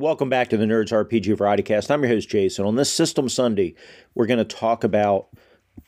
[0.00, 1.90] Welcome back to the Nerds RPG Variety Cast.
[1.90, 2.64] I'm your host, Jason.
[2.64, 3.74] On this System Sunday,
[4.14, 5.26] we're going to talk about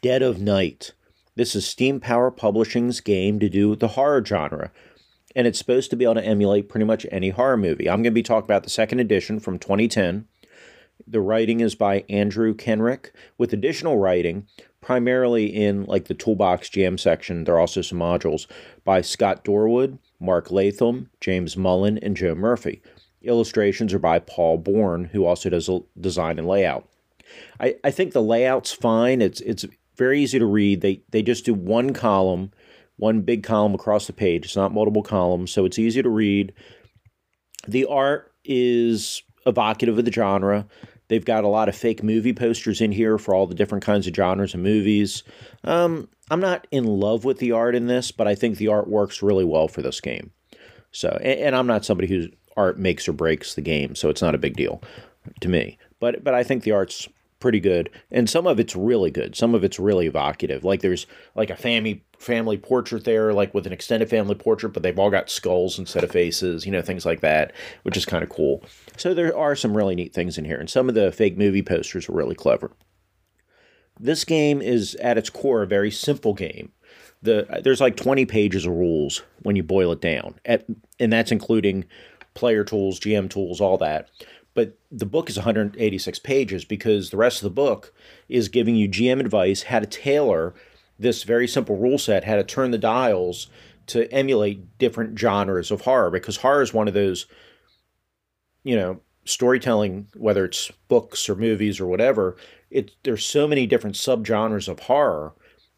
[0.02, 0.94] Dead of Night.
[1.36, 4.72] This is Steampower Publishing's game to do with the horror genre,
[5.36, 7.88] and it's supposed to be able to emulate pretty much any horror movie.
[7.88, 10.26] I'm going to be talking about the second edition from 2010.
[11.06, 14.48] The writing is by Andrew Kenrick, with additional writing,
[14.80, 17.44] primarily in like the toolbox GM section.
[17.44, 18.48] There are also some modules
[18.84, 22.82] by Scott Dorward, Mark Latham, James Mullen, and Joe Murphy.
[23.22, 25.68] Illustrations are by Paul Bourne, who also does
[26.00, 26.88] design and layout.
[27.60, 29.20] I, I think the layout's fine.
[29.22, 29.64] It's it's
[29.96, 30.80] very easy to read.
[30.80, 32.50] They they just do one column,
[32.96, 34.46] one big column across the page.
[34.46, 36.52] It's not multiple columns, so it's easy to read.
[37.68, 40.66] The art is evocative of the genre.
[41.08, 44.06] They've got a lot of fake movie posters in here for all the different kinds
[44.06, 45.24] of genres and movies.
[45.64, 48.88] Um, I'm not in love with the art in this, but I think the art
[48.88, 50.30] works really well for this game.
[50.92, 54.22] So, and, and I'm not somebody who's art makes or breaks the game, so it's
[54.22, 54.82] not a big deal
[55.40, 55.78] to me.
[55.98, 57.08] But but I think the art's
[57.40, 59.34] pretty good, and some of it's really good.
[59.34, 60.62] Some of it's really evocative.
[60.62, 64.82] Like there's like a family family portrait there, like with an extended family portrait, but
[64.82, 68.22] they've all got skulls instead of faces, you know, things like that, which is kind
[68.22, 68.62] of cool.
[68.96, 71.62] So there are some really neat things in here, and some of the fake movie
[71.62, 72.70] posters are really clever.
[73.98, 76.72] This game is at its core a very simple game.
[77.22, 80.64] The there's like 20 pages of rules when you boil it down, at,
[80.98, 81.84] and that's including
[82.34, 84.10] player tools, GM tools, all that.
[84.54, 87.94] But the book is 186 pages because the rest of the book
[88.28, 90.54] is giving you GM advice how to tailor
[90.98, 93.48] this very simple rule set, how to turn the dials
[93.86, 97.26] to emulate different genres of horror because horror is one of those,
[98.62, 102.36] you know, storytelling, whether it's books or movies or whatever,
[102.70, 105.32] it there's so many different subgenres of horror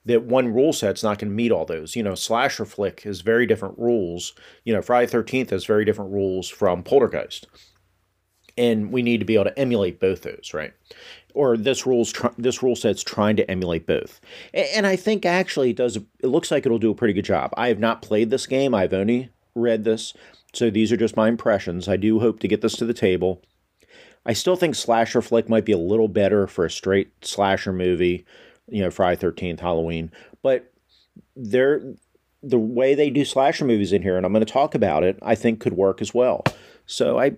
[0.04, 1.94] that one rule set's not going to meet all those.
[1.94, 4.34] You know, slasher flick has very different rules.
[4.64, 7.46] You know, Friday Thirteenth has very different rules from Poltergeist,
[8.56, 10.72] and we need to be able to emulate both those, right?
[11.34, 14.20] Or this rules tr- this rule set's trying to emulate both,
[14.52, 15.96] and, and I think actually it does.
[15.96, 17.52] It looks like it'll do a pretty good job.
[17.56, 18.74] I have not played this game.
[18.74, 20.14] I've only read this,
[20.52, 21.88] so these are just my impressions.
[21.88, 23.42] I do hope to get this to the table.
[24.24, 28.24] I still think slasher flick might be a little better for a straight slasher movie
[28.68, 30.10] you know, Friday Thirteenth, Halloween,
[30.42, 30.72] but
[31.36, 31.82] they're
[32.42, 35.18] the way they do slasher movies in here, and I'm going to talk about it.
[35.22, 36.44] I think could work as well.
[36.86, 37.36] So I,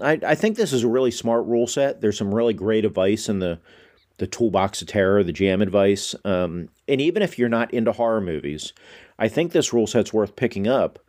[0.00, 2.00] I, I think this is a really smart rule set.
[2.00, 3.58] There's some really great advice in the
[4.18, 8.20] the toolbox of terror, the GM advice, um, and even if you're not into horror
[8.20, 8.72] movies,
[9.18, 11.00] I think this rule set's worth picking up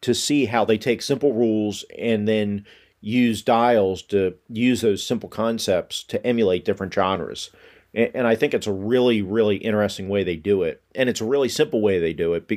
[0.00, 2.64] to see how they take simple rules and then
[3.02, 7.50] use dials to use those simple concepts to emulate different genres.
[7.94, 10.82] And I think it's a really, really interesting way they do it.
[10.94, 12.50] And it's a really simple way they do it.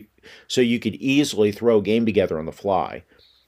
[0.47, 3.03] So you could easily throw a game together on the fly.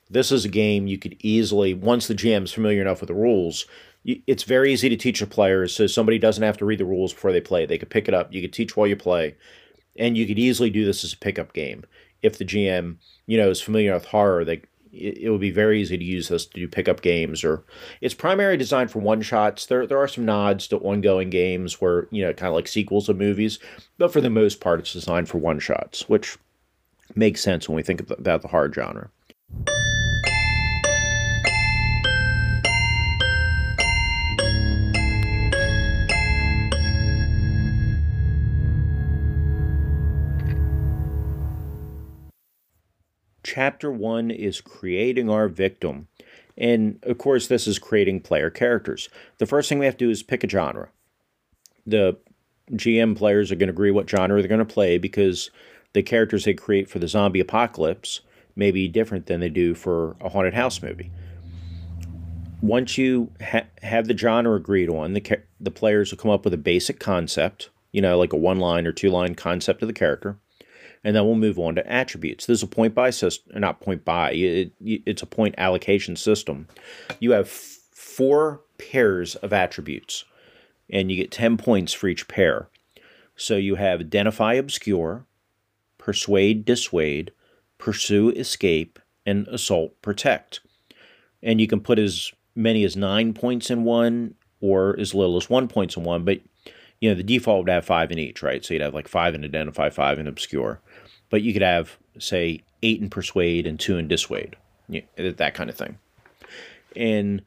[0.09, 3.13] This is a game you could easily, once the GM is familiar enough with the
[3.13, 3.65] rules,
[4.05, 7.13] it's very easy to teach the players so somebody doesn't have to read the rules
[7.13, 7.65] before they play.
[7.65, 8.33] They could pick it up.
[8.33, 9.35] You could teach while you play.
[9.97, 11.83] And you could easily do this as a pickup game.
[12.21, 14.61] If the GM, you know, is familiar with horror, they
[14.93, 17.63] it, it, would be very easy to use this to do pickup games or
[18.01, 19.65] it's primarily designed for one shots.
[19.65, 23.09] There there are some nods to ongoing games where, you know, kind of like sequels
[23.09, 23.59] of movies,
[23.97, 26.37] but for the most part it's designed for one shots, which
[27.15, 29.09] makes sense when we think about the hard genre.
[43.53, 46.07] Chapter one is creating our victim.
[46.57, 49.09] And of course, this is creating player characters.
[49.37, 50.89] The first thing we have to do is pick a genre.
[51.85, 52.17] The
[52.71, 55.51] GM players are going to agree what genre they're going to play because
[55.93, 58.21] the characters they create for the zombie apocalypse
[58.55, 61.11] may be different than they do for a haunted house movie.
[62.61, 66.43] Once you ha- have the genre agreed on, the, ca- the players will come up
[66.43, 69.87] with a basic concept, you know, like a one line or two line concept of
[69.87, 70.37] the character
[71.03, 72.45] and then we'll move on to attributes.
[72.45, 76.67] This is a point by system, not point by, it, it's a point allocation system.
[77.19, 80.23] You have four pairs of attributes,
[80.89, 82.69] and you get 10 points for each pair.
[83.35, 85.25] So you have identify obscure,
[85.97, 87.31] persuade dissuade,
[87.77, 90.61] pursue escape, and assault protect.
[91.41, 95.49] And you can put as many as nine points in one or as little as
[95.49, 96.39] one points in one, but
[97.01, 98.63] you know the default would have five in each, right?
[98.63, 100.79] So you'd have like five in identify, five in obscure
[101.33, 104.55] but you could have say eight in persuade and two in dissuade,
[105.15, 105.97] that kind of thing.
[106.95, 107.41] And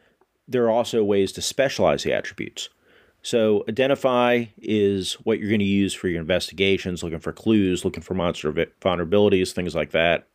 [0.48, 2.68] there are also ways to specialize the attributes.
[3.22, 8.02] So identify is what you're going to use for your investigations, looking for clues, looking
[8.02, 10.26] for monster vulnerabilities, things like that.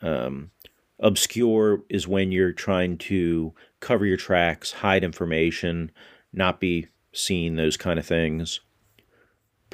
[0.00, 0.52] Um,
[0.98, 5.90] Obscure is when you're trying to cover your tracks, hide information,
[6.32, 8.60] not be seen, those kind of things.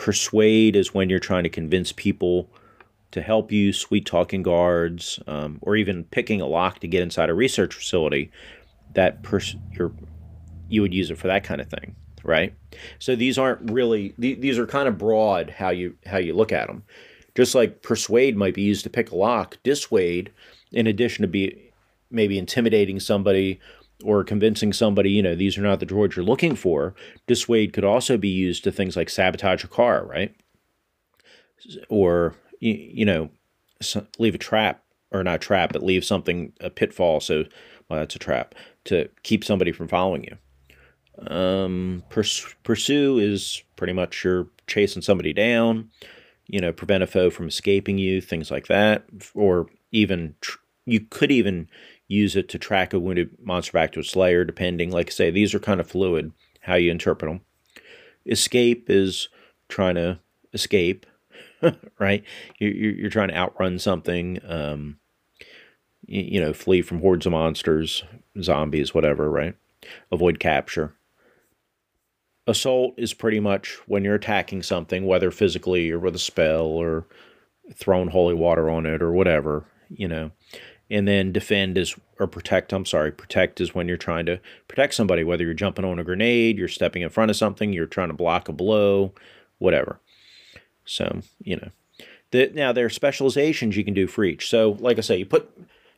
[0.02, 2.50] Persuade is when you're trying to convince people
[3.12, 7.30] to help you, sweet talking guards, um, or even picking a lock to get inside
[7.30, 8.32] a research facility.
[8.94, 9.54] That pers-
[10.68, 11.94] you would use it for that kind of thing,
[12.24, 12.52] right?
[12.98, 16.50] So these aren't really th- these are kind of broad how you how you look
[16.50, 16.82] at them.
[17.36, 20.32] Just like persuade might be used to pick a lock, dissuade,
[20.72, 21.70] in addition to be
[22.10, 23.60] maybe intimidating somebody
[24.02, 26.94] or convincing somebody, you know, these are not the droids you're looking for,
[27.26, 30.34] dissuade could also be used to things like sabotage a car, right?
[31.88, 33.30] Or, you, you know,
[34.18, 37.20] leave a trap, or not trap, but leave something, a pitfall.
[37.20, 37.44] So,
[37.88, 38.54] well, that's a trap
[38.84, 40.36] to keep somebody from following you.
[41.26, 45.90] Um, pers- pursue is pretty much you're chasing somebody down,
[46.46, 49.04] you know, prevent a foe from escaping you, things like that.
[49.34, 51.68] Or even, tr- you could even
[52.12, 54.90] use it to track a wounded monster back to its lair, depending.
[54.90, 57.40] Like I say, these are kind of fluid how you interpret them.
[58.26, 59.28] Escape is
[59.68, 60.20] trying to
[60.52, 61.06] escape,
[61.98, 62.22] right?
[62.58, 64.98] You're, you're trying to outrun something, um,
[66.06, 68.04] you, you know, flee from hordes of monsters,
[68.40, 69.56] zombies, whatever, right?
[70.12, 70.94] Avoid capture.
[72.46, 77.06] Assault is pretty much when you're attacking something, whether physically or with a spell or
[77.74, 80.30] throwing holy water on it or whatever, you know
[80.90, 84.94] and then defend is or protect i'm sorry protect is when you're trying to protect
[84.94, 88.08] somebody whether you're jumping on a grenade you're stepping in front of something you're trying
[88.08, 89.12] to block a blow
[89.62, 90.00] whatever.
[90.84, 91.70] So you know
[92.32, 94.48] the, now there are specializations you can do for each.
[94.50, 95.50] So like i say you put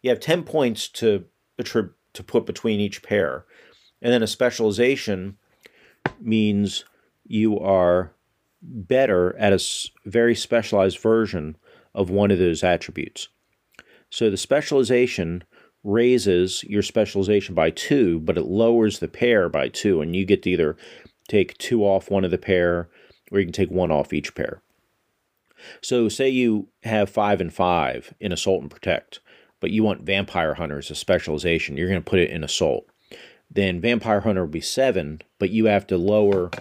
[0.03, 1.25] you have 10 points to
[1.59, 3.45] to put between each pair.
[4.03, 5.39] And then a specialization
[6.21, 6.85] means
[7.27, 8.13] you are
[8.61, 11.57] better at a very specialized version
[11.95, 13.29] of one of those attributes
[14.15, 15.43] so the specialization
[15.83, 20.45] raises your specialization by two, but it lowers the pair by two, and you get
[20.45, 20.77] to either
[21.27, 22.89] take two off one of the pair,
[23.33, 24.63] or you can take one off each pair.
[25.81, 29.19] So say you have five and five in assault and protect,
[29.59, 31.77] but you want vampire hunter as a specialization.
[31.77, 32.87] You're going to put it in assault.
[33.51, 36.53] Then vampire hunter will be seven, but you have to lower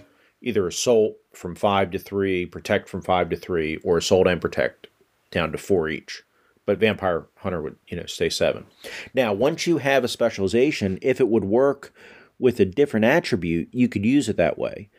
[0.42, 4.88] either assault from five to three, protect from five to three, or assault and protect
[5.30, 6.24] down to four each
[6.66, 8.66] but Vampire Hunter would, you know, stay seven.
[9.14, 11.94] Now, once you have a specialization, if it would work
[12.40, 14.90] with a different attribute, you could use it that way.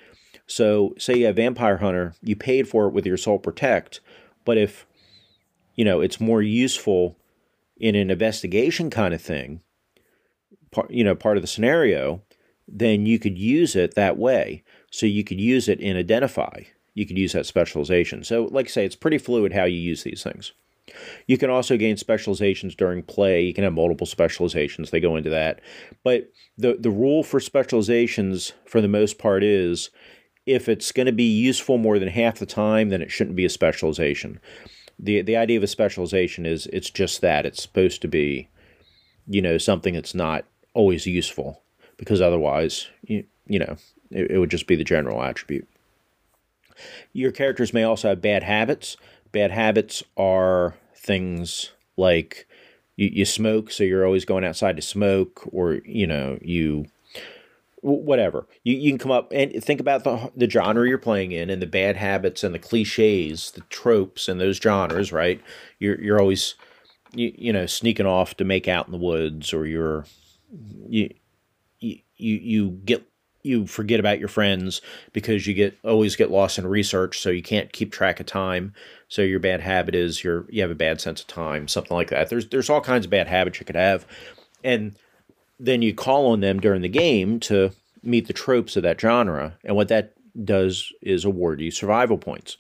[0.46, 4.00] So, say you have Vampire Hunter, you paid for it with your Soul Protect,
[4.44, 4.87] but if,
[5.75, 7.16] you know, it's more useful
[7.78, 9.61] in an investigation kind of thing,
[10.70, 12.22] part, you know, part of the scenario,
[12.69, 14.62] then you could use it that way.
[14.90, 16.64] So you could use it in Identify.
[16.94, 18.22] You could use that specialization.
[18.22, 20.52] So, like I say, it's pretty fluid how you use these things.
[21.26, 23.42] You can also gain specializations during play.
[23.42, 24.90] You can have multiple specializations.
[24.90, 25.60] They go into that.
[26.02, 29.90] But the, the rule for specializations, for the most part, is
[30.46, 33.46] if it's going to be useful more than half the time, then it shouldn't be
[33.46, 34.40] a specialization.
[34.98, 37.46] The, the idea of a specialization is it's just that.
[37.46, 38.48] It's supposed to be,
[39.26, 40.44] you know, something that's not
[40.75, 41.62] always useful
[41.96, 43.76] because otherwise, you, you know,
[44.10, 45.66] it, it would just be the general attribute.
[47.12, 48.96] Your characters may also have bad habits.
[49.34, 52.46] Bad habits are things like
[52.96, 56.86] you, you smoke, so you're always going outside to smoke, or you know you
[57.82, 58.47] whatever.
[58.62, 61.61] You, you can come up and think about the, the genre you're playing in and
[61.61, 65.40] the bad habits and the cliches the tropes and those genres right?
[65.78, 66.54] You're, you're always
[67.12, 70.06] you, you know sneaking off to make out in the woods or you're
[70.88, 71.11] you
[71.80, 73.06] you you get
[73.44, 74.80] you forget about your friends
[75.12, 78.72] because you get always get lost in research so you can't keep track of time.
[79.08, 82.10] So your bad habit is you're you have a bad sense of time something like
[82.10, 82.30] that.
[82.30, 84.06] There's there's all kinds of bad habits you could have.
[84.64, 84.96] And
[85.60, 87.70] then you call on them during the game to
[88.02, 89.56] meet the tropes of that genre.
[89.62, 92.56] And what that does is award you survival points.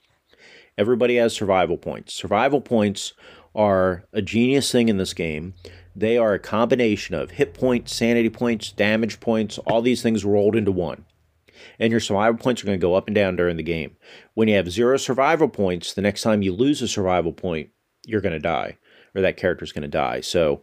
[0.76, 2.12] Everybody has survival points.
[2.12, 3.14] Survival points
[3.54, 5.54] are a genius thing in this game
[5.96, 10.56] they are a combination of hit points, sanity points, damage points, all these things rolled
[10.56, 11.04] into one.
[11.78, 13.96] And your survival points are going to go up and down during the game.
[14.34, 17.70] When you have zero survival points, the next time you lose a survival point,
[18.06, 18.76] you're going to die,
[19.14, 20.20] or that character is going to die.
[20.20, 20.62] So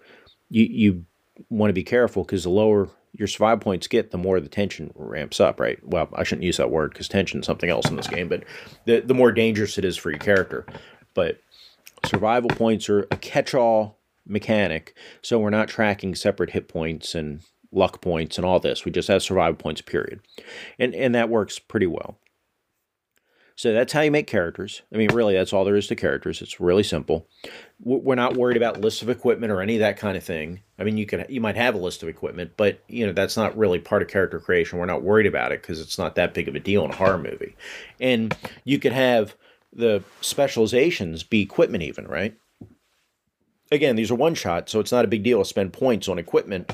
[0.50, 1.06] you, you
[1.50, 4.92] want to be careful because the lower your survival points get, the more the tension
[4.96, 5.80] ramps up, right?
[5.86, 8.44] Well, I shouldn't use that word because tension is something else in this game, but
[8.86, 10.66] the, the more dangerous it is for your character.
[11.14, 11.42] But
[12.06, 13.98] survival points are a catch all
[14.32, 14.96] mechanic.
[15.22, 18.86] So we're not tracking separate hit points and luck points and all this.
[18.86, 20.22] We just have survival points, period.
[20.80, 22.18] And, and that works pretty well.
[23.56, 24.82] So that's how you make characters.
[24.92, 26.42] I mean, really, that's all there is to characters.
[26.42, 27.28] It's really simple.
[27.80, 30.62] We're not worried about lists of equipment or any of that kind of thing.
[30.80, 33.38] I mean, you can you might have a list of equipment, but you know that's
[33.38, 34.80] not really part of character creation.
[34.80, 36.96] We're not worried about it because it's not that big of a deal in a
[36.96, 37.56] horror movie.
[38.00, 39.36] And you could have
[39.72, 42.36] the specializations be equipment, even right.
[43.72, 46.20] Again, these are one shot, so it's not a big deal to spend points on
[46.20, 46.72] equipment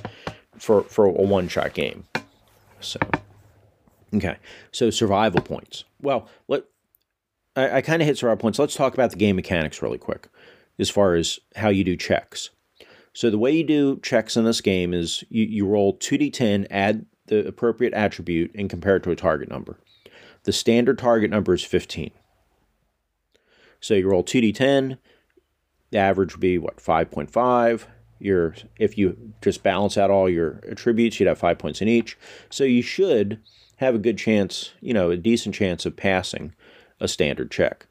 [0.58, 2.06] for for a one shot game.
[2.80, 3.00] So,
[4.14, 4.38] okay,
[4.72, 5.84] so survival points.
[6.02, 6.64] Well, let
[7.56, 8.60] I, I kind of hit survival points.
[8.60, 10.28] Let's talk about the game mechanics really quick,
[10.80, 12.50] as far as how you do checks.
[13.14, 17.08] So the way you do checks in this game is you, you roll 2d10, add
[17.26, 19.80] the appropriate attribute, and compare it to a target number.
[20.44, 22.12] The standard target number is 15.
[23.80, 25.00] So you roll 2d10,
[25.92, 27.86] the average would be what, 5.5
[28.20, 32.18] your if you just balance out all your attributes, you'd have five points in each.
[32.50, 33.40] So you should
[33.78, 36.54] have a good chance, you know, a decent chance of passing
[37.00, 37.88] a standard check.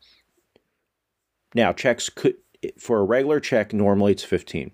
[1.54, 2.36] Now, checks could
[2.78, 4.72] for a regular check normally it's 15.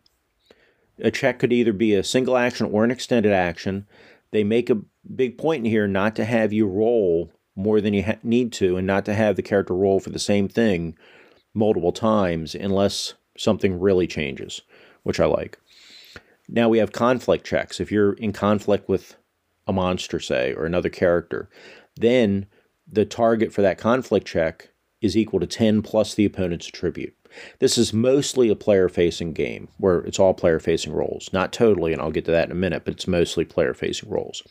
[1.00, 3.86] A check could either be a single action or an extended action.
[4.30, 4.80] They make a
[5.14, 8.76] big point in here not to have you roll more than you ha- need to
[8.76, 10.96] and not to have the character roll for the same thing
[11.54, 14.62] multiple times unless something really changes
[15.02, 15.58] which I like.
[16.48, 17.80] Now we have conflict checks.
[17.80, 19.16] If you're in conflict with
[19.66, 21.48] a monster, say, or another character,
[21.96, 22.46] then
[22.90, 24.70] the target for that conflict check
[25.02, 27.14] is equal to 10 plus the opponent's attribute.
[27.58, 31.30] This is mostly a player facing game where it's all player facing roles.
[31.32, 34.08] Not totally, and I'll get to that in a minute, but it's mostly player facing
[34.08, 34.42] roles.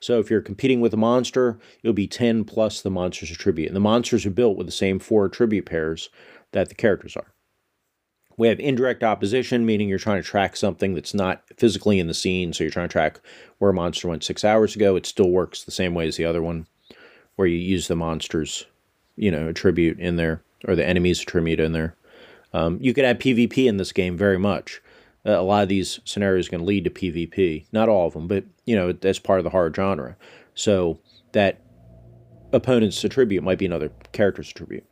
[0.00, 3.68] So if you're competing with a monster, it'll be 10 plus the monster's attribute.
[3.68, 6.10] And the monsters are built with the same four attribute pairs
[6.52, 7.32] that the characters are.
[8.36, 12.14] We have indirect opposition, meaning you're trying to track something that's not physically in the
[12.14, 12.52] scene.
[12.52, 13.20] So you're trying to track
[13.58, 14.96] where a monster went six hours ago.
[14.96, 16.66] It still works the same way as the other one,
[17.36, 18.66] where you use the monster's,
[19.16, 21.96] you know, attribute in there or the enemy's attribute in there.
[22.52, 24.82] Um, you could add PvP in this game very much.
[25.24, 27.66] Uh, a lot of these scenarios can lead to PvP.
[27.72, 30.16] Not all of them, but you know that's part of the horror genre.
[30.54, 30.98] So
[31.32, 31.60] that
[32.52, 34.84] opponent's attribute might be another character's attribute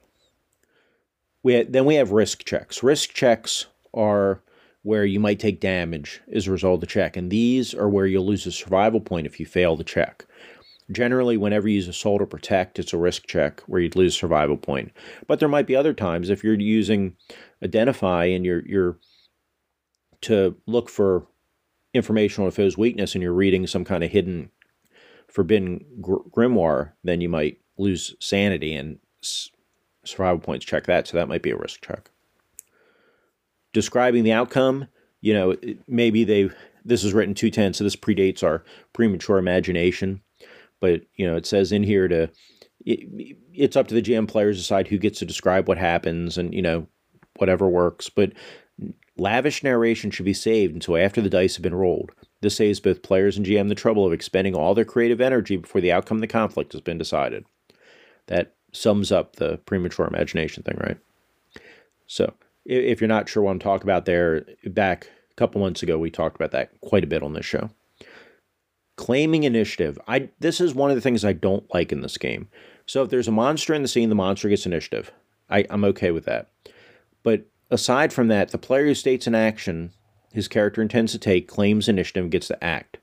[1.42, 2.82] we then we have risk checks.
[2.82, 4.42] Risk checks are
[4.82, 8.06] where you might take damage as a result of the check, and these are where
[8.06, 10.26] you'll lose a survival point if you fail the check.
[10.90, 14.18] Generally, whenever you use assault or protect, it's a risk check where you'd lose a
[14.18, 14.92] survival point.
[15.26, 17.16] But there might be other times if you're using
[17.62, 18.98] identify and you're you're
[20.22, 21.26] to look for
[21.94, 24.50] information on a foe's weakness and you're reading some kind of hidden
[25.28, 28.98] forbidden gr- grimoire, then you might lose sanity and
[30.04, 32.10] survival points check that, so that might be a risk check.
[33.72, 34.88] Describing the outcome,
[35.20, 35.56] you know,
[35.86, 36.50] maybe they
[36.84, 40.22] this is written 210, so this predates our premature imagination,
[40.80, 42.30] but you know, it says in here to
[42.84, 46.54] it, it's up to the GM players decide who gets to describe what happens and
[46.54, 46.86] you know
[47.36, 48.32] whatever works, but
[49.16, 52.10] lavish narration should be saved until after the dice have been rolled.
[52.40, 55.80] This saves both players and GM the trouble of expending all their creative energy before
[55.80, 57.44] the outcome of the conflict has been decided.
[58.26, 60.98] That sums up the premature imagination thing, right?
[62.06, 62.34] So,
[62.64, 66.10] if you're not sure what I'm talking about there, back a couple months ago, we
[66.10, 67.70] talked about that quite a bit on this show.
[69.00, 69.98] Claiming initiative.
[70.06, 72.48] I this is one of the things I don't like in this game.
[72.84, 75.10] So if there's a monster in the scene, the monster gets initiative.
[75.48, 76.50] I, I'm okay with that.
[77.22, 79.92] But aside from that, the player who states an action
[80.32, 82.98] his character intends to take claims initiative and gets to act.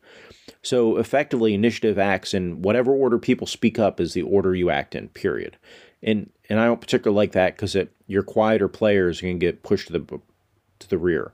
[0.62, 4.94] So effectively, initiative acts in whatever order people speak up is the order you act
[4.94, 5.10] in.
[5.10, 5.58] Period.
[6.04, 7.75] And and I don't particularly like that because
[8.06, 10.20] your quieter players can get pushed to the
[10.77, 11.34] to the rear.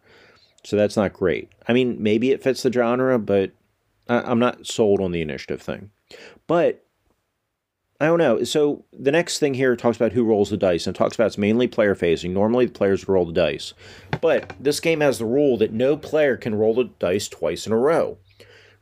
[0.64, 1.50] So that's not great.
[1.68, 3.52] I mean, maybe it fits the genre, but
[4.08, 5.92] I'm not sold on the initiative thing.
[6.48, 6.86] But
[8.00, 8.44] I don't know.
[8.44, 11.38] So the next thing here talks about who rolls the dice and talks about it's
[11.38, 12.34] mainly player facing.
[12.34, 13.74] Normally the players roll the dice.
[14.20, 17.72] But this game has the rule that no player can roll the dice twice in
[17.72, 18.18] a row.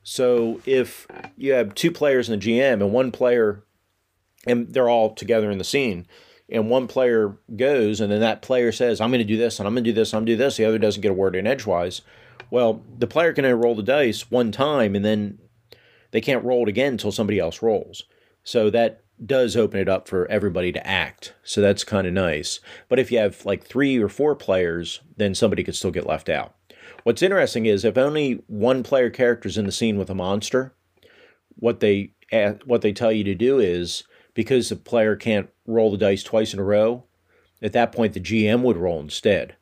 [0.03, 3.63] So if you have two players in the GM and one player,
[4.47, 6.07] and they're all together in the scene,
[6.49, 9.67] and one player goes, and then that player says, I'm going to do this, and
[9.67, 11.35] I'm going to do this, I'm to do this, the other doesn't get a word
[11.35, 12.01] in edgewise.
[12.51, 15.39] Well, the player can only roll the dice one time, and then
[16.11, 18.03] they can't roll it again until somebody else rolls.
[18.43, 21.33] So that does open it up for everybody to act.
[21.43, 22.59] So that's kind of nice.
[22.89, 26.27] But if you have like three or four players, then somebody could still get left
[26.27, 26.55] out.
[27.03, 30.73] What's interesting is if only one player character is in the scene with a monster,
[31.55, 32.13] what they
[32.65, 34.03] what they tell you to do is
[34.33, 37.03] because the player can't roll the dice twice in a row,
[37.61, 39.55] at that point the GM would roll instead.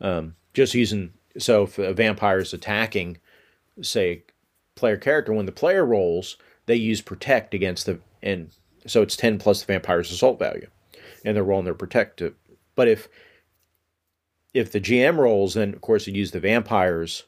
[0.00, 3.18] Um, just using so if a vampire is attacking,
[3.82, 4.24] say,
[4.74, 8.50] player character, when the player rolls, they use protect against the and
[8.86, 10.68] so it's ten plus the vampire's assault value.
[11.24, 12.34] and they're rolling their protective.
[12.74, 13.08] But if
[14.54, 17.24] if the GM rolls, then of course you use the vampire's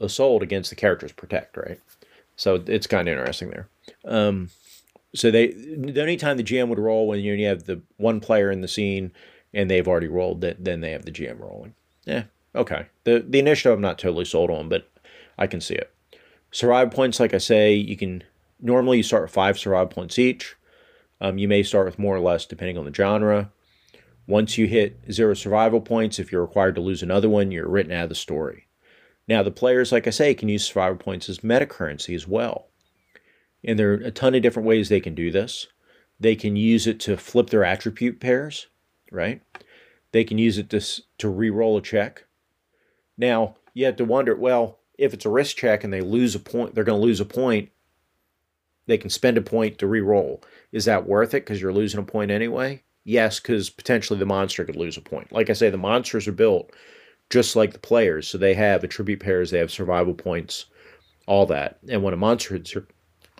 [0.00, 1.80] assault against the character's protect, right?
[2.36, 3.68] So it's kind of interesting there.
[4.04, 4.50] Um,
[5.14, 8.50] so they the only time the GM would roll when you have the one player
[8.50, 9.12] in the scene
[9.52, 11.74] and they've already rolled, then they have the GM rolling.
[12.04, 12.86] Yeah, okay.
[13.04, 14.90] The the initiative I'm not totally sold on, but
[15.38, 15.92] I can see it.
[16.50, 18.24] Survival points, like I say, you can
[18.60, 20.56] normally you start with five survival points each.
[21.20, 23.52] Um, you may start with more or less depending on the genre.
[24.26, 27.92] Once you hit zero survival points, if you're required to lose another one, you're written
[27.92, 28.66] out of the story.
[29.26, 32.68] Now, the players, like I say, can use survival points as meta currency as well.
[33.62, 35.66] And there are a ton of different ways they can do this.
[36.18, 38.68] They can use it to flip their attribute pairs,
[39.10, 39.42] right?
[40.12, 40.80] They can use it to,
[41.18, 42.24] to re roll a check.
[43.20, 46.40] Now, you have to wonder well, if it's a risk check and they lose a
[46.40, 47.70] point, they're going to lose a point.
[48.86, 50.42] They can spend a point to re-roll.
[50.72, 52.82] Is that worth it because you're losing a point anyway?
[53.04, 55.30] Yes, because potentially the monster could lose a point.
[55.32, 56.72] Like I say, the monsters are built
[57.28, 60.66] just like the players, so they have attribute pairs, they have survival points,
[61.26, 61.78] all that.
[61.88, 62.74] And when a monster hits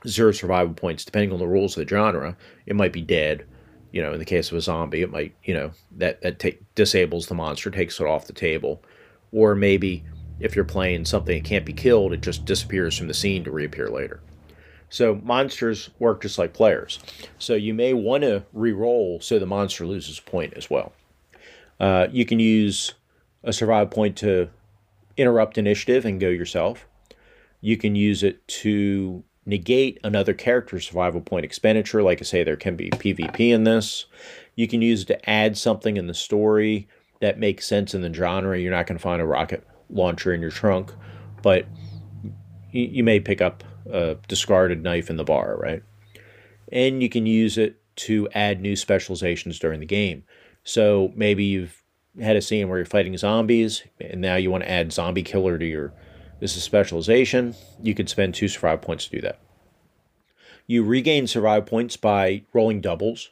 [0.07, 3.47] zero survival points, depending on the rules of the genre, it might be dead.
[3.93, 6.65] You know, in the case of a zombie, it might, you know, that that ta-
[6.77, 8.85] disables the monster, takes it off the table,
[9.33, 10.05] or maybe
[10.41, 13.51] if you're playing something that can't be killed, it just disappears from the scene to
[13.51, 14.21] reappear later.
[14.89, 16.99] So monsters work just like players.
[17.39, 20.93] So you may want to re-roll so the monster loses a point as well.
[21.79, 22.95] Uh, you can use
[23.45, 24.49] a survival point to
[25.17, 26.87] interrupt initiative and go yourself.
[27.61, 32.03] You can use it to negate another character's survival point expenditure.
[32.03, 34.07] Like I say, there can be PvP in this.
[34.57, 36.89] You can use it to add something in the story
[37.21, 38.59] that makes sense in the genre.
[38.59, 40.93] You're not going to find a rocket launcher in your trunk,
[41.43, 41.67] but
[42.71, 45.83] you, you may pick up a discarded knife in the bar, right?
[46.73, 50.25] And you can use it to add new specializations during the game.
[50.65, 51.83] So maybe you've
[52.21, 55.59] had a scene where you're fighting zombies, and now you want to add zombie killer
[55.59, 55.93] to your
[56.41, 57.55] this is specialization.
[57.83, 59.39] You could spend two survive points to do that.
[60.67, 63.31] You regain survive points by rolling doubles,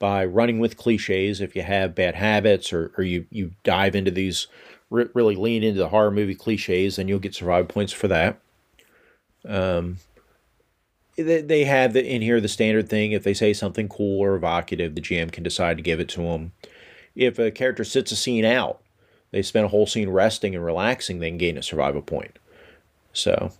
[0.00, 4.10] by running with cliches if you have bad habits or, or you, you dive into
[4.10, 4.48] these
[4.88, 8.40] re- really lean into the horror movie cliches, and you'll get survival points for that.
[9.46, 9.98] Um,
[11.16, 13.12] they, they have the, in here the standard thing.
[13.12, 16.22] If they say something cool or evocative, the GM can decide to give it to
[16.22, 16.52] them.
[17.14, 18.80] If a character sits a scene out,
[19.32, 22.38] they spend a whole scene resting and relaxing, they can gain a survival point.
[23.12, 23.52] So,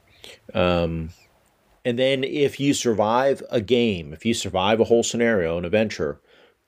[0.55, 1.11] um,
[1.85, 6.19] and then if you survive a game, if you survive a whole scenario, an adventure,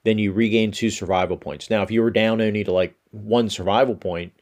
[0.04, 1.70] then you regain two survival points.
[1.70, 4.32] Now, if you were down only to like one survival point,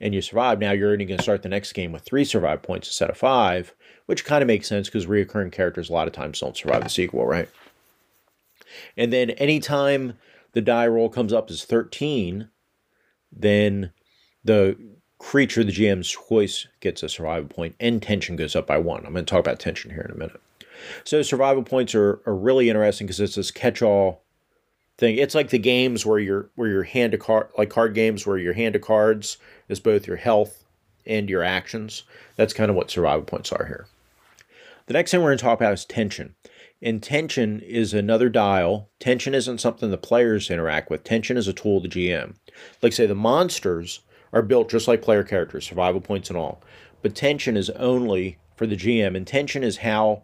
[0.00, 2.62] and you survive, now you're only going to start the next game with three survival
[2.62, 3.74] points instead of five,
[4.06, 6.90] which kind of makes sense because reoccurring characters a lot of times don't survive the
[6.90, 7.48] sequel, right?
[8.96, 10.14] And then anytime
[10.52, 12.50] the die roll comes up as 13,
[13.32, 13.92] then
[14.44, 14.76] the
[15.18, 19.06] creature, the GM's choice, gets a survival point, and tension goes up by one.
[19.06, 20.40] I'm going to talk about tension here in a minute.
[21.04, 24.22] So survival points are, are really interesting because it's this catch-all
[24.98, 25.18] thing.
[25.18, 28.38] It's like the games where your where your hand to card like card games where
[28.38, 30.64] your hand to cards is both your health
[31.06, 32.02] and your actions.
[32.36, 33.86] That's kind of what survival points are here.
[34.86, 36.34] The next thing we're going to talk about is tension.
[36.82, 38.88] And tension is another dial.
[39.00, 41.04] Tension isn't something the players interact with.
[41.04, 42.36] Tension is a tool the GM.
[42.82, 44.00] Like say the monsters
[44.32, 46.62] are built just like player characters, survival points and all.
[47.02, 49.16] But tension is only for the GM.
[49.16, 50.22] And tension is how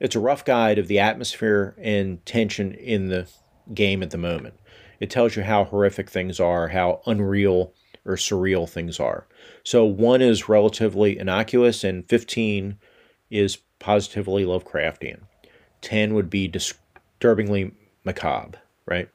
[0.00, 3.28] it's a rough guide of the atmosphere and tension in the
[3.74, 4.54] game at the moment.
[5.00, 7.72] It tells you how horrific things are, how unreal
[8.04, 9.26] or surreal things are.
[9.62, 12.78] So one is relatively innocuous, and 15
[13.30, 15.20] is positively Lovecraftian.
[15.82, 17.72] 10 would be disturbingly
[18.04, 19.08] macabre, right?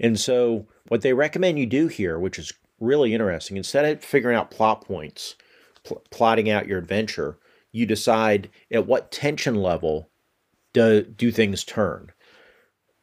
[0.00, 4.36] And so what they recommend you do here, which is really interesting, instead of figuring
[4.36, 5.36] out plot points,
[5.84, 7.38] pl- plotting out your adventure,
[7.70, 10.10] you decide at what tension level
[10.72, 12.10] do, do things turn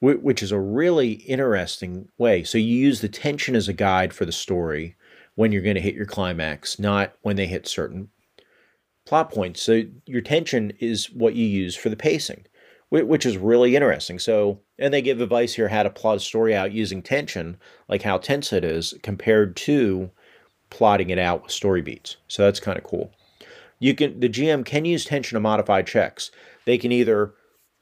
[0.02, 2.44] which is a really interesting way.
[2.44, 4.96] So you use the tension as a guide for the story
[5.36, 8.10] when you're going to hit your climax, not when they hit certain
[9.06, 9.62] plot points.
[9.62, 12.46] So your tension is what you use for the pacing,
[12.90, 14.20] which is really interesting.
[14.20, 17.58] So, and they give advice here how to plot a story out using tension,
[17.88, 20.12] like how tense it is compared to
[20.70, 22.18] plotting it out with story beats.
[22.28, 23.12] So that's kind of cool.
[23.80, 26.32] You can the GM can use tension to modify checks.
[26.66, 27.34] They can either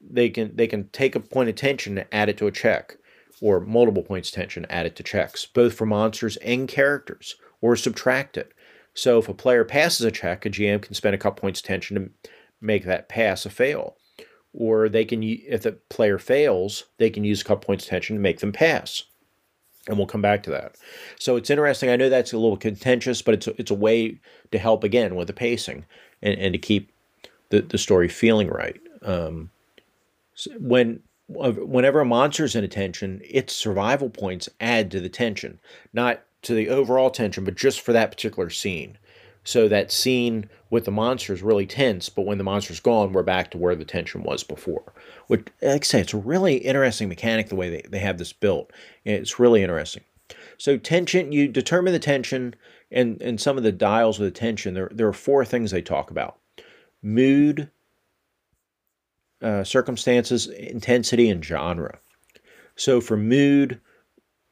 [0.02, 2.98] they can they can take a point of tension and add it to a check,
[3.42, 7.76] or multiple points of tension add it to checks, both for monsters and characters, or
[7.76, 8.54] subtract it.
[8.94, 11.66] So if a player passes a check, a GM can spend a couple points of
[11.66, 12.30] tension to
[12.60, 13.96] make that pass a fail.
[14.54, 18.16] or they can, if the player fails, they can use a couple points of tension
[18.16, 19.04] to make them pass.
[19.88, 20.76] And we'll come back to that.
[21.20, 21.90] So it's interesting.
[21.90, 24.20] I know that's a little contentious, but it's a, it's a way
[24.52, 25.86] to help again with the pacing
[26.22, 26.92] and, and to keep
[27.50, 28.82] the, the story feeling right.
[29.04, 29.52] Um,
[30.60, 35.60] when whenever a monster's in a tension, its survival points add to the tension,
[35.92, 38.98] not to the overall tension, but just for that particular scene.
[39.44, 43.24] So that scene with the monster is really tense, but when the monster's gone, we're
[43.24, 44.94] back to where the tension was before.
[45.28, 48.34] Which, like I say, it's a really interesting mechanic the way they, they have this
[48.34, 48.72] built.
[49.06, 50.04] It's really interesting.
[50.58, 52.56] So tension, you determine the tension
[52.92, 54.74] and, and some of the dials of the tension.
[54.74, 56.38] There, there are four things they talk about.
[57.02, 57.70] Mood,
[59.42, 62.00] uh, circumstances, intensity, and genre.
[62.76, 63.80] So for mood,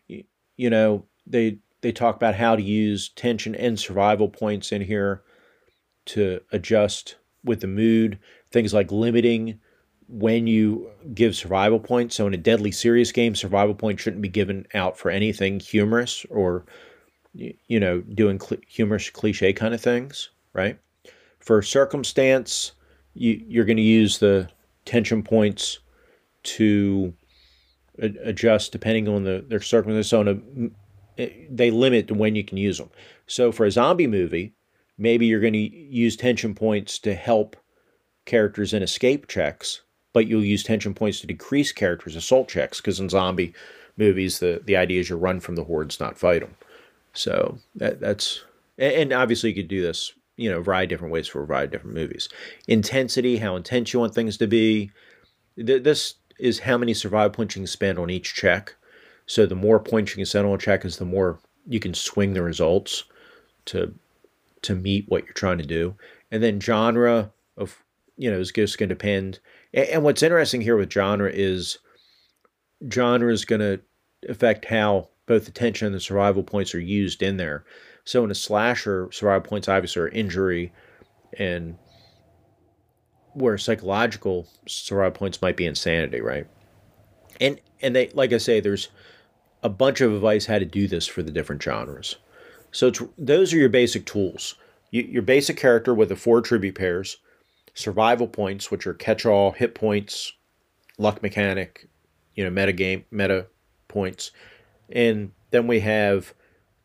[0.07, 5.21] you know, they they talk about how to use tension and survival points in here
[6.05, 8.19] to adjust with the mood.
[8.51, 9.59] Things like limiting
[10.07, 12.15] when you give survival points.
[12.15, 16.25] So in a deadly serious game, survival points shouldn't be given out for anything humorous
[16.29, 16.65] or
[17.33, 20.79] you know doing cl- humorous cliche kind of things, right?
[21.39, 22.71] For circumstance,
[23.13, 24.49] you, you're going to use the
[24.85, 25.79] tension points
[26.43, 27.13] to
[27.97, 30.09] adjust depending on the their circumstances.
[30.09, 30.21] So
[31.17, 32.89] a they limit when you can use them.
[33.27, 34.53] So for a zombie movie,
[34.97, 37.55] maybe you're going to use tension points to help
[38.25, 39.81] characters in escape checks,
[40.13, 43.53] but you'll use tension points to decrease characters' assault checks because in zombie
[43.97, 46.55] movies, the, the idea is you run from the hordes, not fight them.
[47.13, 48.43] So that, that's,
[48.77, 51.45] and obviously you could do this, you know, a variety of different ways for a
[51.45, 52.29] variety of different movies.
[52.67, 54.91] Intensity, how intense you want things to be.
[55.55, 58.75] This is how many survival points you spend on each check.
[59.25, 61.93] So the more points you can set on a check is the more you can
[61.93, 63.05] swing the results
[63.65, 63.93] to
[64.61, 65.95] to meet what you're trying to do.
[66.31, 67.83] And then genre of
[68.17, 69.39] you know is just going to depend.
[69.73, 71.79] And, and what's interesting here with genre is
[72.91, 73.79] genre is going to
[74.29, 77.63] affect how both the tension and the survival points are used in there.
[78.05, 80.71] So in a slasher, survival points obviously are injury,
[81.37, 81.77] and
[83.33, 86.47] where psychological survival points might be insanity, right?
[87.41, 88.87] And and they like I say, there's
[89.63, 92.15] a bunch of advice how to do this for the different genres.
[92.71, 94.55] So those are your basic tools.
[94.91, 97.17] You, your basic character with the four tribute pairs,
[97.73, 100.33] survival points, which are catch-all, hit points,
[100.97, 101.89] luck mechanic,
[102.35, 103.47] you know, meta game, meta
[103.87, 104.31] points,
[104.89, 106.33] and then we have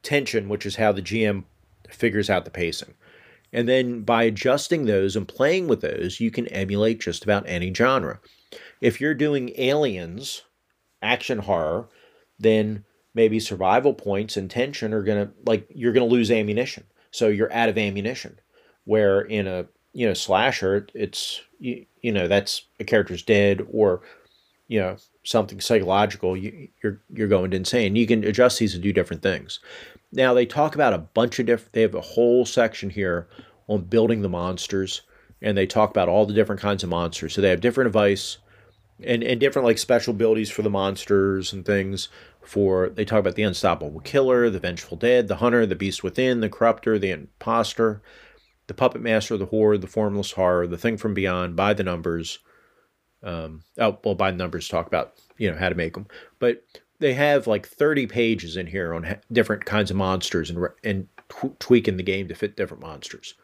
[0.03, 1.45] tension, which is how the GM
[1.89, 2.95] figures out the pacing.
[3.53, 7.73] And then by adjusting those and playing with those, you can emulate just about any
[7.75, 8.21] genre.
[8.81, 10.43] If you're doing aliens,
[11.03, 11.89] action horror,
[12.39, 12.85] then
[13.15, 16.85] maybe survival points and tension are going to like you're going to lose ammunition.
[17.11, 18.39] So you're out of ammunition.
[18.85, 24.03] Where in a you know slasher, it's you, you know that's a character's dead or
[24.71, 26.37] you know something psychological.
[26.37, 27.97] You, you're you're going insane.
[27.97, 29.59] You can adjust these to do different things.
[30.13, 31.73] Now they talk about a bunch of different.
[31.73, 33.29] They have a whole section here
[33.67, 35.03] on building the monsters,
[35.43, 37.35] and they talk about all the different kinds of monsters.
[37.35, 38.39] So they have different advice
[39.03, 42.09] and and different like special abilities for the monsters and things
[42.41, 46.39] for they talk about the unstoppable killer, the vengeful dead, the hunter, the beast within,
[46.41, 48.03] the corrupter, the impostor,
[48.69, 52.39] the puppet master, the horde, the formless horror, the thing from beyond, by the numbers.
[53.23, 56.07] Um, oh well, by numbers talk about you know how to make them,
[56.39, 56.65] but
[56.99, 61.09] they have like 30 pages in here on different kinds of monsters and and
[61.59, 63.35] tweaking the game to fit different monsters.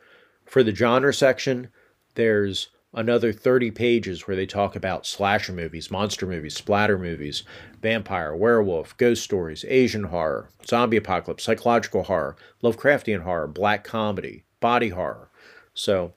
[0.45, 1.69] For the genre section,
[2.15, 7.45] there's another 30 pages where they talk about slasher movies, monster movies, splatter movies,
[7.83, 14.89] vampire, werewolf, ghost stories, Asian horror, zombie apocalypse, psychological horror, Lovecraftian horror, black comedy, body
[14.89, 15.31] horror.
[15.75, 16.15] So,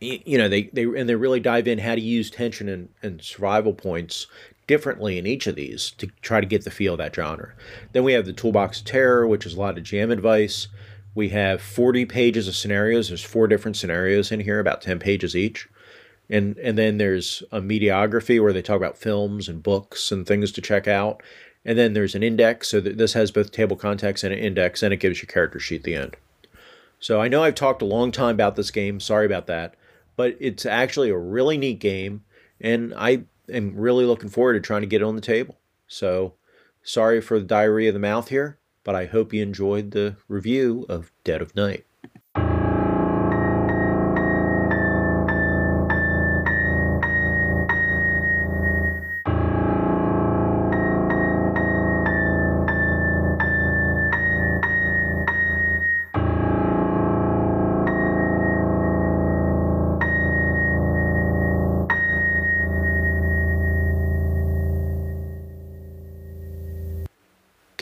[0.00, 3.22] you know, they, they and they really dive in how to use tension and, and
[3.22, 4.26] survival points
[4.66, 7.54] differently in each of these to try to get the feel of that genre.
[7.92, 10.68] Then we have the Toolbox of Terror, which is a lot of GM advice.
[11.14, 13.08] We have 40 pages of scenarios.
[13.08, 15.68] There's four different scenarios in here, about 10 pages each
[16.30, 20.52] and and then there's a mediography where they talk about films and books and things
[20.52, 21.22] to check out
[21.64, 24.92] and then there's an index so this has both table context and an index and
[24.92, 26.16] it gives you character sheet at the end
[27.00, 29.74] so i know i've talked a long time about this game sorry about that
[30.18, 32.24] but it's actually a really neat game
[32.60, 35.56] and i am really looking forward to trying to get it on the table.
[35.86, 36.34] So
[36.82, 40.84] sorry for the diarrhea of the mouth here but i hope you enjoyed the review
[40.88, 41.86] of dead of night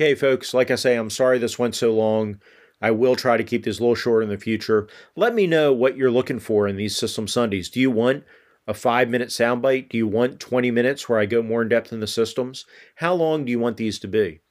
[0.07, 2.39] Okay, folks, like I say, I'm sorry this went so long.
[2.81, 4.87] I will try to keep these a little short in the future.
[5.17, 7.69] Let me know what you're looking for in these System Sundays.
[7.69, 8.23] Do you want
[8.69, 9.89] a five minute soundbite?
[9.89, 12.67] Do you want 20 minutes where I go more in depth in the systems?
[12.95, 14.43] How long do you want these to be?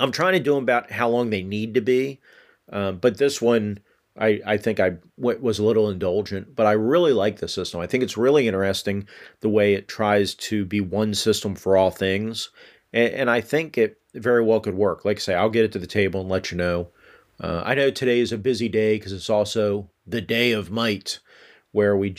[0.00, 2.18] I'm trying to do them about how long they need to be,
[2.72, 3.78] um, but this one,
[4.18, 7.78] I, I think I w- was a little indulgent, but I really like the system.
[7.78, 9.06] I think it's really interesting
[9.42, 12.50] the way it tries to be one system for all things.
[12.92, 15.04] And, and I think it very well could work.
[15.04, 16.88] Like I say, I'll get it to the table and let you know
[17.42, 21.18] uh, I know today is a busy day because it's also the Day of Might,
[21.72, 22.16] where we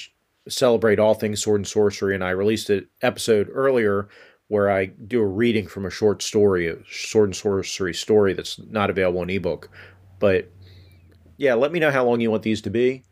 [0.50, 2.14] celebrate all things sword and sorcery.
[2.14, 4.10] And I released an episode earlier
[4.50, 8.60] where I do a reading from a short story, a sword and sorcery story that's
[8.70, 9.70] not available in ebook.
[10.20, 10.52] But
[11.38, 13.04] yeah, let me know how long you want these to be,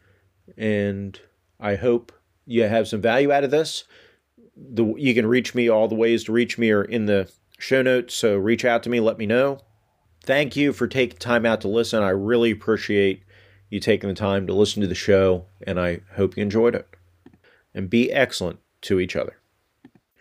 [0.57, 1.19] and
[1.59, 2.11] I hope
[2.45, 3.85] you have some value out of this.
[4.55, 5.69] The you can reach me.
[5.69, 8.15] All the ways to reach me are in the show notes.
[8.15, 8.99] So reach out to me.
[8.99, 9.59] Let me know
[10.23, 12.03] thank you for taking time out to listen.
[12.03, 13.23] I really appreciate
[13.69, 16.87] you taking the time to listen to the show, and I hope you enjoyed it.
[17.73, 19.40] And be excellent to each other.